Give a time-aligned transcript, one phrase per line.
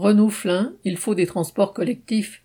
[0.00, 2.42] Renault-Flin, il faut des transports collectifs.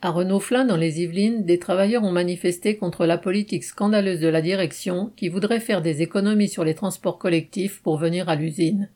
[0.00, 4.40] À Renault-Flin, dans les Yvelines, des travailleurs ont manifesté contre la politique scandaleuse de la
[4.40, 8.88] direction qui voudrait faire des économies sur les transports collectifs pour venir à l'usine.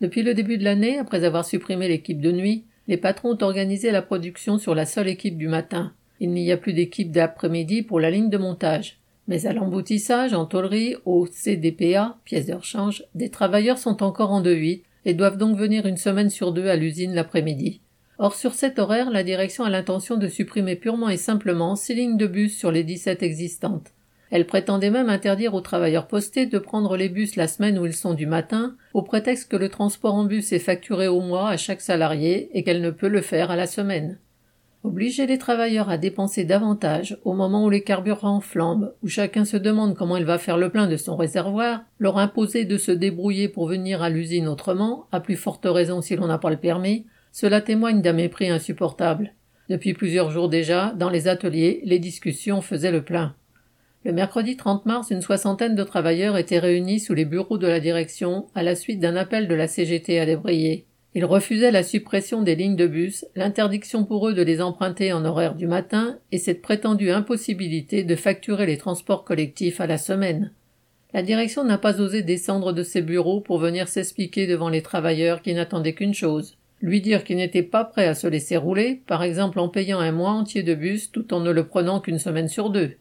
[0.00, 3.90] Depuis le début de l'année, après avoir supprimé l'équipe de nuit, les patrons ont organisé
[3.90, 5.92] la production sur la seule équipe du matin.
[6.20, 9.00] Il n'y a plus d'équipe d'après-midi pour la ligne de montage.
[9.26, 14.44] Mais à l'emboutissage, en tôlerie, au CDPA, pièce de rechange, des travailleurs sont encore en
[14.44, 17.80] 2-8 et doivent donc venir une semaine sur deux à l'usine l'après-midi.
[18.18, 22.16] Or, sur cet horaire, la direction a l'intention de supprimer purement et simplement six lignes
[22.16, 23.92] de bus sur les 17 existantes.
[24.30, 27.94] Elle prétendait même interdire aux travailleurs postés de prendre les bus la semaine où ils
[27.94, 31.56] sont du matin, au prétexte que le transport en bus est facturé au mois à
[31.56, 34.18] chaque salarié et qu'elle ne peut le faire à la semaine.
[34.88, 39.58] Obliger les travailleurs à dépenser davantage au moment où les carburants flambent, où chacun se
[39.58, 43.50] demande comment il va faire le plein de son réservoir, leur imposer de se débrouiller
[43.50, 47.04] pour venir à l'usine autrement, à plus forte raison si l'on n'a pas le permis,
[47.32, 49.34] cela témoigne d'un mépris insupportable.
[49.68, 53.34] Depuis plusieurs jours déjà, dans les ateliers, les discussions faisaient le plein.
[54.06, 57.80] Le mercredi 30 mars, une soixantaine de travailleurs étaient réunis sous les bureaux de la
[57.80, 60.87] direction à la suite d'un appel de la CGT à débrayer.
[61.18, 65.24] Ils refusaient la suppression des lignes de bus, l'interdiction pour eux de les emprunter en
[65.24, 70.52] horaire du matin et cette prétendue impossibilité de facturer les transports collectifs à la semaine.
[71.12, 75.42] La direction n'a pas osé descendre de ses bureaux pour venir s'expliquer devant les travailleurs
[75.42, 79.24] qui n'attendaient qu'une chose lui dire qu'il n'était pas prêt à se laisser rouler, par
[79.24, 82.46] exemple en payant un mois entier de bus tout en ne le prenant qu'une semaine
[82.46, 82.92] sur deux.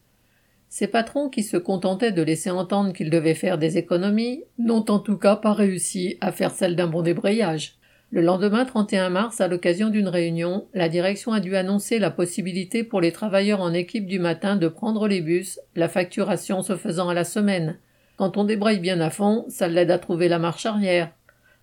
[0.69, 4.97] Ces patrons qui se contentaient de laisser entendre qu'ils devaient faire des économies n'ont en
[4.97, 7.77] tout cas pas réussi à faire celle d'un bon débrayage.
[8.09, 12.85] Le lendemain 31 mars, à l'occasion d'une réunion, la direction a dû annoncer la possibilité
[12.85, 17.09] pour les travailleurs en équipe du matin de prendre les bus, la facturation se faisant
[17.09, 17.77] à la semaine.
[18.15, 21.11] Quand on débraye bien à fond, ça l'aide à trouver la marche arrière.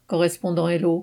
[0.06, 0.92] Correspondant Hello.